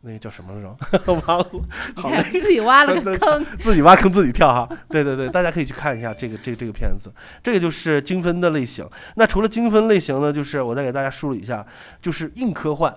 [0.01, 1.13] 那个叫什么来着？
[1.27, 1.51] 忘了，
[1.95, 4.67] 好累，自己挖了个 坑自己挖坑自己跳哈。
[4.89, 7.11] 对对对，大家可以去看一下这个这个这个片子，
[7.43, 8.87] 这个就是精分的类型。
[9.15, 11.65] 那除了精分类型呢，就是我再给大家梳理一下，
[12.01, 12.93] 就是硬科幻，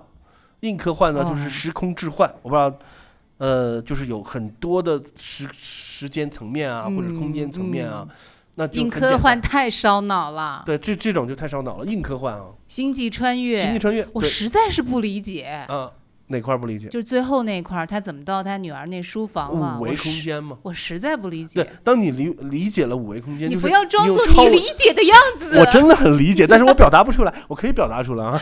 [0.61, 2.75] 硬科幻呢就是哦时空置换，我不知道。
[3.39, 8.07] 呃，就是有很多的时时间层面啊，或者是空间层面啊，
[8.55, 10.63] 那就硬科幻太烧脑了。
[10.65, 15.65] 对，这这种就太烧脑了，硬科幻啊，星际穿越，星际穿越我实在是不理解。
[15.69, 15.91] 啊，
[16.29, 16.89] 哪块儿不理解？
[16.89, 19.79] 就是最后那块儿，他怎么到他女儿那书房了？
[19.79, 25.59] 五维空间吗我实在不理解对。，当你理理解了五维空间，你不要装作你理解的样子。
[25.59, 28.41] 我真的很理解，但是我表达不出来， 我可以表达出来啊。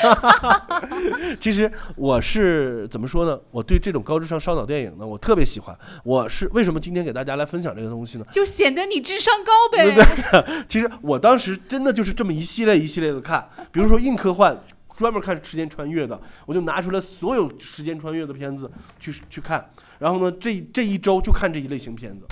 [1.41, 3.39] 其实我是怎么说呢？
[3.51, 5.77] 我对这种高智商烧脑电影呢，我特别喜欢。
[6.05, 8.25] 我是为什么今天给大家来分享这个东西呢？
[8.31, 9.91] 就显得你智商高呗。
[9.93, 14.57] 对对，其实我当时真的就是这么一系列一系列的看，比如说硬科幻，
[14.97, 22.27] 专门看时间穿越的，我就拿出来所有时间穿越的片子去去看，然后呢，这这一周就看这一类型片子，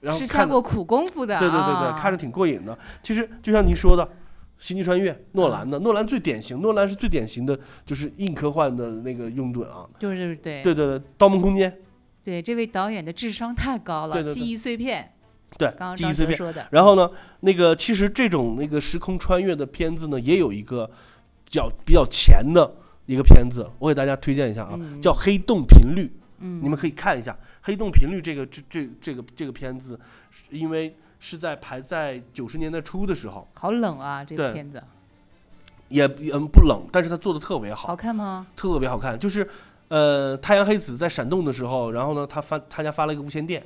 [0.00, 1.38] 然后是看过苦功夫的、啊。
[1.38, 2.78] 对对对对，看着挺过瘾的。
[3.02, 4.04] 其实就像您说的，
[4.58, 9.86] 《星际穿越》，诺兰的，诺兰最典型，诺兰是最典型的就是硬科幻的那个拥趸啊。
[9.98, 11.70] 就是对对对对，《盗梦空间》
[12.22, 15.12] 对，这位导演的智商太高了，对对对记忆碎片。
[15.58, 16.66] 对刚刚，记忆碎片说的。
[16.70, 17.10] 然后呢，
[17.40, 20.88] 那个其实这种那个时空穿越的片子呢，也有一个
[21.50, 22.72] 较比较前的
[23.04, 26.06] 一个片子，我给大家推荐一下啊，嗯叫《黑洞频率》。
[26.42, 30.00] 嗯你们可以看一下《黑洞频率》这个这这这个这个片子，
[30.48, 34.82] 因为是在排在九十年代初的时候，好冷啊，这个片子
[35.88, 38.46] 也也嗯不冷，但是他做的特别好好，看吗？
[38.56, 39.18] 特别好看。
[39.18, 39.46] 就是
[39.88, 43.62] 呃，太阳黑子在闪动的时候，然后呢，他发他家发了一个无线电，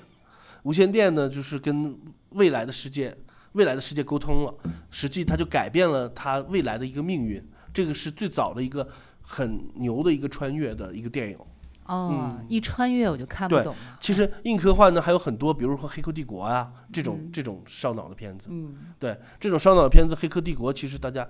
[0.65, 1.97] 无线电呢就是跟
[2.31, 3.17] 未来的世界
[3.53, 4.55] 未来的世界沟通了，
[4.91, 7.41] 实际他就改变了他未来的一个命运。
[7.75, 8.89] 这个是最早的一个
[9.21, 11.39] 很牛的一个穿越的一个电影。
[11.87, 18.49] 哦，一穿越我就看不懂了。，其实硬科幻呢还有很多，比如说《黑客帝国》啊这种、嗯这种烧脑的片子。
[18.51, 21.29] 嗯，对，这种烧脑的片子，《黑客帝国》其实大家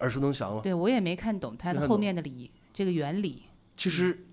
[0.00, 0.60] 耳熟能详了。
[0.60, 3.44] 对我也没看懂它的后面的理这个原理。
[3.74, 4.26] 其实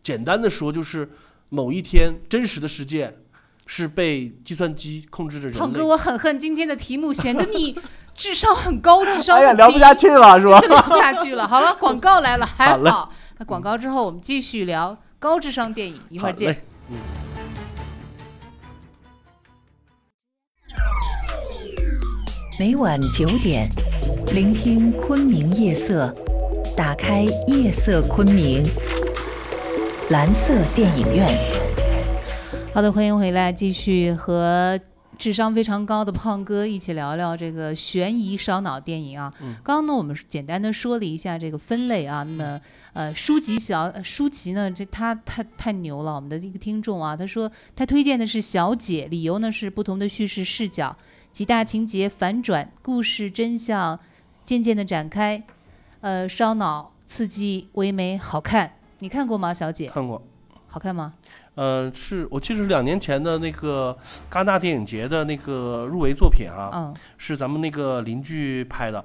[0.00, 1.10] 简单的说，就是
[1.48, 3.18] 某一天真实的世界
[3.66, 5.58] 是被计算机控制着人类。
[5.58, 7.78] 胖哥，我很恨今天的题目，显得你
[8.14, 10.60] 智商很高， 智商哎呀，聊不下去了，是吧？
[10.60, 11.48] 聊不下去了。
[11.48, 13.12] 好了，广告来了，还 好嘞好。
[13.38, 16.64] 那广告之后，我们继续聊高智商电影，一会儿见。
[16.90, 16.96] 嗯。
[22.56, 23.68] 每晚九点，
[24.32, 26.14] 聆听昆明夜色，
[26.76, 28.62] 打开夜色昆明，
[30.10, 31.63] 蓝色电影院。
[32.74, 34.80] 好的，欢迎回来，继续和
[35.16, 39.32] 智商非常高的胖哥一起聊聊这个悬疑烧脑电影啊。
[39.42, 42.60] 嗯刚刚呢，我们简单的说了一下这个分类啊，那么
[42.92, 50.96] 呃，书籍小呃舒淇呢，这他太太牛了，我们的一个听众啊，他说他推荐的是《小姐》，理由呢是不同的叙事视角，
[51.32, 54.00] 几大情节反转，故事真相
[54.44, 55.40] 渐渐的展开，
[56.00, 58.72] 呃，烧脑、刺激、唯美、好看。
[58.98, 59.86] 你看过吗，小姐？
[59.86, 60.20] 看过。
[60.74, 61.14] 好看吗？
[61.54, 63.96] 呃，是我记得是两年前的那个
[64.28, 69.04] 戛纳电影节的那个入围作品啊，嗯是咱们那个邻居拍的，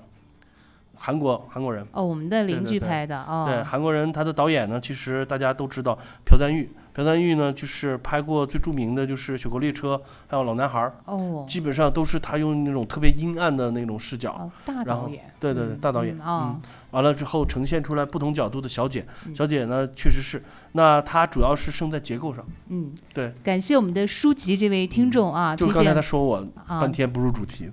[0.95, 1.85] 韩国韩国人。
[1.91, 3.45] 哦，我们的邻居拍的哦。
[3.47, 6.67] 对，韩国人，他的导演呢，其实大家都知道朴赞玉。
[6.93, 9.95] 朴赞玉呢，就是拍过最著名的就是《雪国列车》，
[10.27, 10.79] 还有《老男孩》。
[11.05, 14.31] 哦基本上都是他用那种特别阴暗的那种视角。
[14.33, 16.19] 哦大导演对对对，大导演。
[16.25, 16.59] 嗯。
[16.91, 19.05] 完了之后，呈现出来不同角度的小姐。
[19.25, 22.43] 嗯小姐呢，确实是，那她主要是胜在结构上。
[22.69, 23.31] 嗯，对。
[23.43, 27.69] 感谢我们的书籍这位听众啊，推就刚才他说我啊半天不入主题。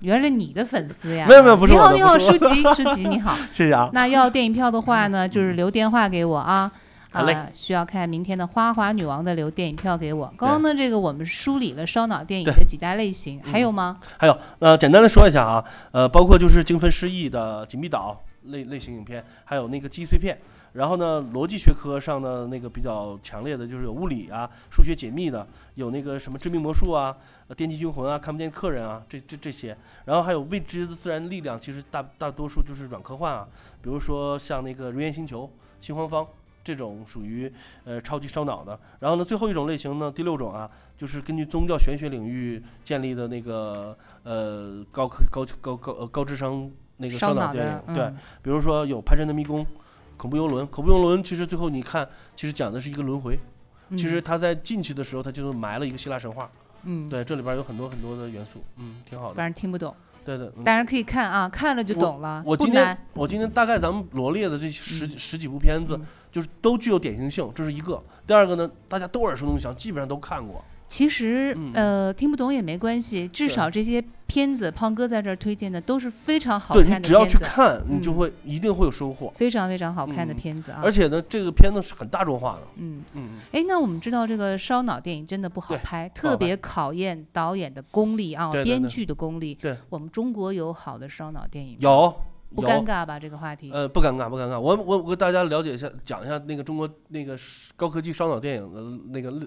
[0.00, 1.26] 原来是你的粉丝呀？
[1.28, 6.70] 没有没有不是你好，你好，我的不是我舒淇，舒淇你好， 谢谢啊那要电影票的话呢，就是留电话给我啊。
[7.16, 10.26] 好嘞啊，需要看明天的《花滑女王》的留电影票给我。
[10.36, 13.98] 刚刚呢，这个我们梳理了烧脑电影的几大类型，还有吗？
[14.18, 20.38] 还有，呃，简单的说一下啊，呃，包括就是精分失忆的《紧密岛》类类型影片，还有那个记忆碎片。
[20.74, 27.16] 然后呢，逻辑学科上的那个比较强烈的就是有物理啊、数学解密的，有那个什么致命魔术啊、
[27.48, 29.74] 呃电击惊魂啊、看不见客人啊，这这这些。
[30.04, 33.48] 然后还有未知的自然力量，其实大大多数就是软科幻啊，
[33.80, 35.44] 比如说像那个《人猿星球》
[35.80, 36.22] 《新荒方》
[36.66, 37.50] 这种属于
[37.84, 38.78] 呃超级烧脑的。
[38.98, 49.64] 然后呢，最后一种类型呢，第六种啊，就是根据宗教玄学领域建立的那个呃高科高高高呃高智商那个烧脑电的影，对嗯，比如说有《潘神的迷宫》。
[50.18, 53.38] 恐怖游轮，恐怖游轮其实最后你看，其实讲的是一个轮回。
[53.90, 56.50] 其实嗯他在进去的时候，他就是埋了一个希腊神话。
[56.84, 59.34] 嗯，对，这里边有很多很多的元素，嗯，挺好的。
[59.34, 62.96] 反正听不懂，对的，嗯当然可以看啊，看了就懂了，我今天。
[63.12, 66.00] 我今天大概咱们罗列的这十十几部片子，
[66.36, 68.02] 就是都具有典型性，这是一个。
[68.26, 70.62] 第二个呢，大家都耳熟能详，基本上都看过。
[70.86, 79.32] 其实嗯呃听不懂也没关系，至少这些片子胖哥在这儿推荐的都是非常好对你看的只要，去看，你就嗯会一定会有收获。
[79.34, 80.82] 非常非常好看的嗯片子啊。
[80.84, 82.68] 而且呢，这个片子是很大众化的。
[82.76, 89.54] 嗯，嗯，哎，那我们知道这个烧脑电影真的不好拍，特别考验导演的功力啊，编剧的功力。
[89.54, 92.14] 对，我们中国有好的烧脑电影有
[92.54, 93.18] 不尴尬吧？
[93.18, 93.70] 这个话题。
[93.72, 94.58] 呃，不尴尬，不尴尬。
[94.58, 97.36] 我我我给大家了解一下，讲一下那个中国那个
[97.76, 98.80] 高科技烧脑电影的
[99.10, 99.46] 那个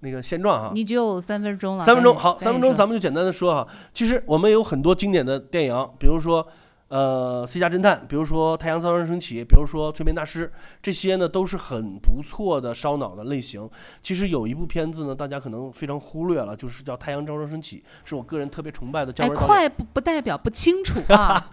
[0.00, 0.72] 那个现状哈。
[0.74, 3.66] 你只有三分钟了，三分钟，好，三分钟，咱们就简单的说哈。
[3.94, 6.46] 其实我们有很多经典的电影，比如说
[6.92, 10.46] 呃《私家侦探》，比如说《太阳照常升起》，比如说《催眠大师》，
[10.82, 13.66] 这些呢都是很不错的烧脑的类型。
[14.02, 21.48] 其实有一部片子呢，大家可能非常忽略了，就是叫《太阳照常升起》，是我个人特别崇拜的姜哎，文导演，快不不代表不清楚啊。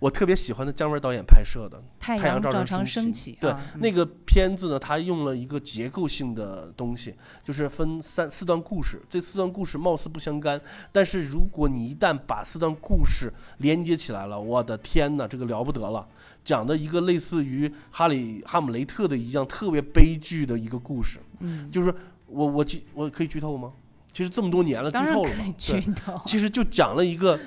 [0.00, 1.80] 我特别喜欢的姜文导演拍摄的。
[1.98, 9.00] 太太阳阳照常升起对、那个片子呢，他用了一个结构性的东西，就是分三四段故事。
[9.08, 10.60] 这四段故事貌似不相干，
[10.92, 16.08] 但是如果你一旦把四段故事连接起来了，我的天哪，这个了不得了！
[16.42, 21.94] 讲的一个类似于哈里哈姆雷特的一样特别悲剧的一个故事，嗯，就是
[22.26, 23.72] 我我剧我可以剧透吗？
[24.12, 25.54] 其实这么多年了，剧透了可以嘛？
[25.56, 26.20] 剧透。
[26.26, 27.38] 其实就讲了一个，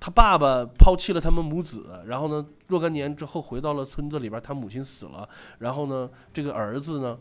[0.00, 7.16] 他爸爸抛弃了他们母子，然后呢，若干年之后回到了村子里边，他母亲死了，然后呢，这个儿子呢，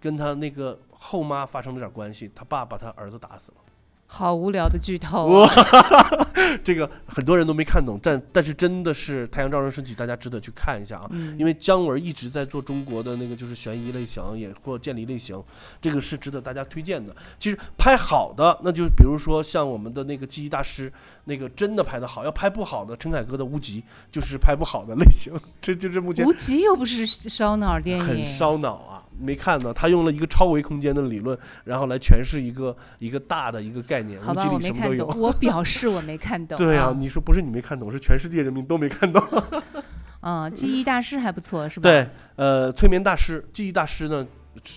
[0.00, 3.58] 跟他那个后妈发生了点关系，他爸把他儿子打死了。
[4.06, 5.46] 好无聊的剧透
[6.62, 11.36] 这个很多人都没看懂，但但是真的是《太阳照常升起》，大家值得去看一下啊，嗯。
[11.38, 15.42] 因为姜文一直在做中国的那个就是悬疑类型，也或建立类型，
[15.80, 17.14] 这个是值得大家推荐的。
[17.38, 20.92] 其实拍好的，那就比如说像我们的那个记忆大师，
[21.24, 23.80] 那个真的拍的好；要拍不好的，陈凯歌的《无极》
[24.12, 29.00] 就是拍不好的类型， 这就是目前无极又不是烧脑电影，很烧脑啊。
[29.16, 34.58] 没看呢，他用了一个超维空间的理论，然后来诠释一个一个大的一个概好吧我。
[34.58, 36.56] 没看懂，我表示我没看懂。
[36.58, 39.22] 对啊，啊，你说不是你没看懂，是全世界人民都没看懂。
[40.26, 41.82] 嗯，记忆大师还不错，是吧？
[41.82, 44.26] 对，呃，催眠大师、记忆大师呢，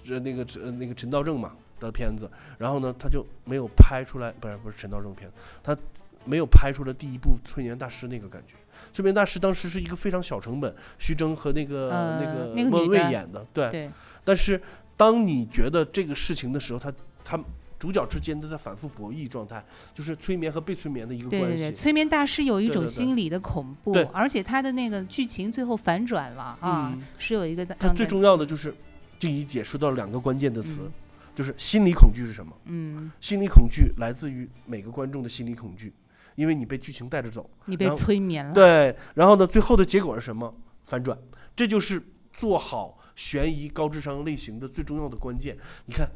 [0.10, 5.32] 呃那个呃那个陈道正嘛的片子，然后呢他就没有拍出来，不是不是陈道正片，
[5.63, 5.77] 他
[6.25, 8.56] 没有拍出来第一部催眠大师那个感觉。
[8.91, 13.69] 催眠大师当时是一个非常小成本，徐峥和那个、呃那个那个莫文蔚演的，对。
[13.69, 13.89] 对，
[14.25, 14.62] 但是
[14.97, 16.91] 当你觉得这个事情的时候，他
[17.23, 17.39] 他
[17.80, 19.63] 主角之间都在反复博弈状态，
[19.94, 21.48] 就是催眠和被催眠的一个关系。
[21.48, 28.76] 对对对，催眠大师有一种心理的恐怖，对而且他的那个剧情最后反转了啊，嗯是有一个他最重要的就是
[29.20, 30.92] 这一点说到两个关键的词，嗯
[31.36, 32.52] 就是心理恐惧是什么？
[32.66, 35.94] 嗯，心理恐惧来自于每个观众的心理恐惧，
[36.34, 40.52] 因为你被剧情带着走，你被催眠了，对，然后呢，最后的结果是什么？
[40.84, 41.16] 反转，
[41.56, 42.02] 这就是
[42.34, 45.56] 做好悬疑高智商类型的最重要的关键。
[45.86, 46.10] 你看，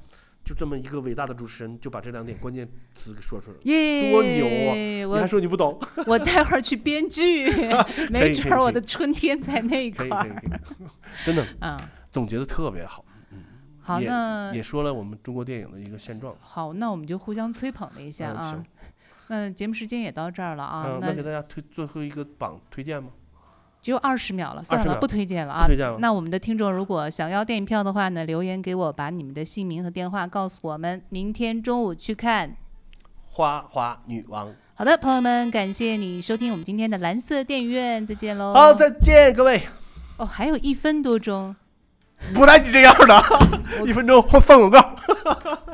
[0.52, 5.08] 就这么一个伟大的主持人，就把这两点关键词给说出来了，耶，多牛啊！
[5.08, 5.80] 我你还说你不懂？
[6.06, 7.50] 我待会儿去编剧，
[8.12, 10.44] 没准儿我的春天在那一块儿。
[11.24, 13.06] 真的啊，总结的特别好。
[13.80, 16.36] 好，也那也说了我们中国电影的一个现状。
[16.42, 18.66] 好，那我们就互相吹捧了一下啊嗯行。
[19.28, 23.12] 那节目时间也到这儿了啊那给大家推最后一个榜推荐吗？
[23.82, 25.66] 只有二十秒了，算了，不推荐了啊。
[25.66, 32.56] 推荐了那我们的听众如果想要电影票的话呢，留言给我，把你们的姓名和电话告诉我们，明天中午去看。
[33.28, 34.54] 花花女王。
[34.76, 38.54] 好的，朋友们，感谢你收听我们今天的蓝色电影院，再见喽。
[38.54, 39.62] 好，再见，各位。
[40.18, 41.56] 哦，还有一分多钟，
[42.34, 43.24] 不带你这样的，
[43.86, 44.80] 一分钟放放广告。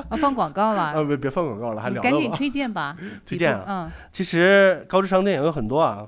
[0.10, 0.82] 啊， 放广告了。
[0.84, 2.10] 啊， 别别放广告了，还聊了？
[2.10, 2.96] 赶紧推荐吧。
[3.26, 3.66] 推荐啊！
[3.68, 6.08] 嗯，其实高智商电影有很多啊。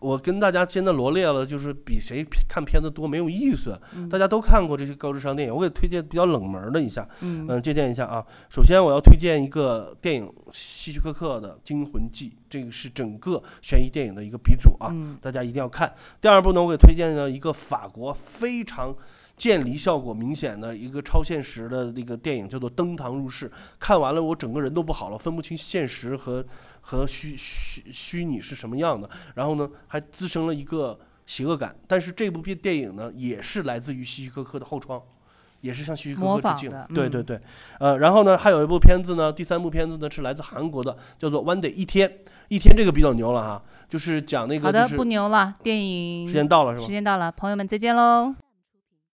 [0.00, 3.78] 我跟大家现在罗列了，就是比谁看片子多没有意思。
[3.94, 8.24] 嗯大家都看过这些高智商电影，我给推荐比较冷门的一下，嗯嗯，借鉴一下啊。
[8.50, 15.94] 首先我要推荐一个电影希区柯克的《惊魂记》，这个是整个悬疑电影的一个鼻祖啊，嗯大家一定要看。
[16.20, 18.96] 第二部呢，我给推荐了一个法国非常。
[19.36, 23.48] 渐离效果明显的一个超现实的那个电影叫做《登堂入室》，
[23.78, 26.44] 看完了我整个人都不好了，分不清现实和
[26.80, 29.08] 和虚虚虚拟是什么样的。
[29.34, 31.74] 然后呢，还滋生了一个邪恶感。
[31.86, 34.98] 但是这部片电影呢，也是来自于希区柯克的《后窗》，
[35.60, 36.70] 也是向希区柯克致敬。
[36.70, 37.40] 嗯对对对，
[37.78, 42.08] 呃，然后呢，还有一部片子呢，第三部片子呢是来自韩国的，叫做《One Day 一天》，
[42.48, 46.92] 一天这个比较牛了哈，就是讲那好的，个就是不牛了，电影时间到了是吧时？
[46.92, 48.34] 间到了，朋友们再见喽。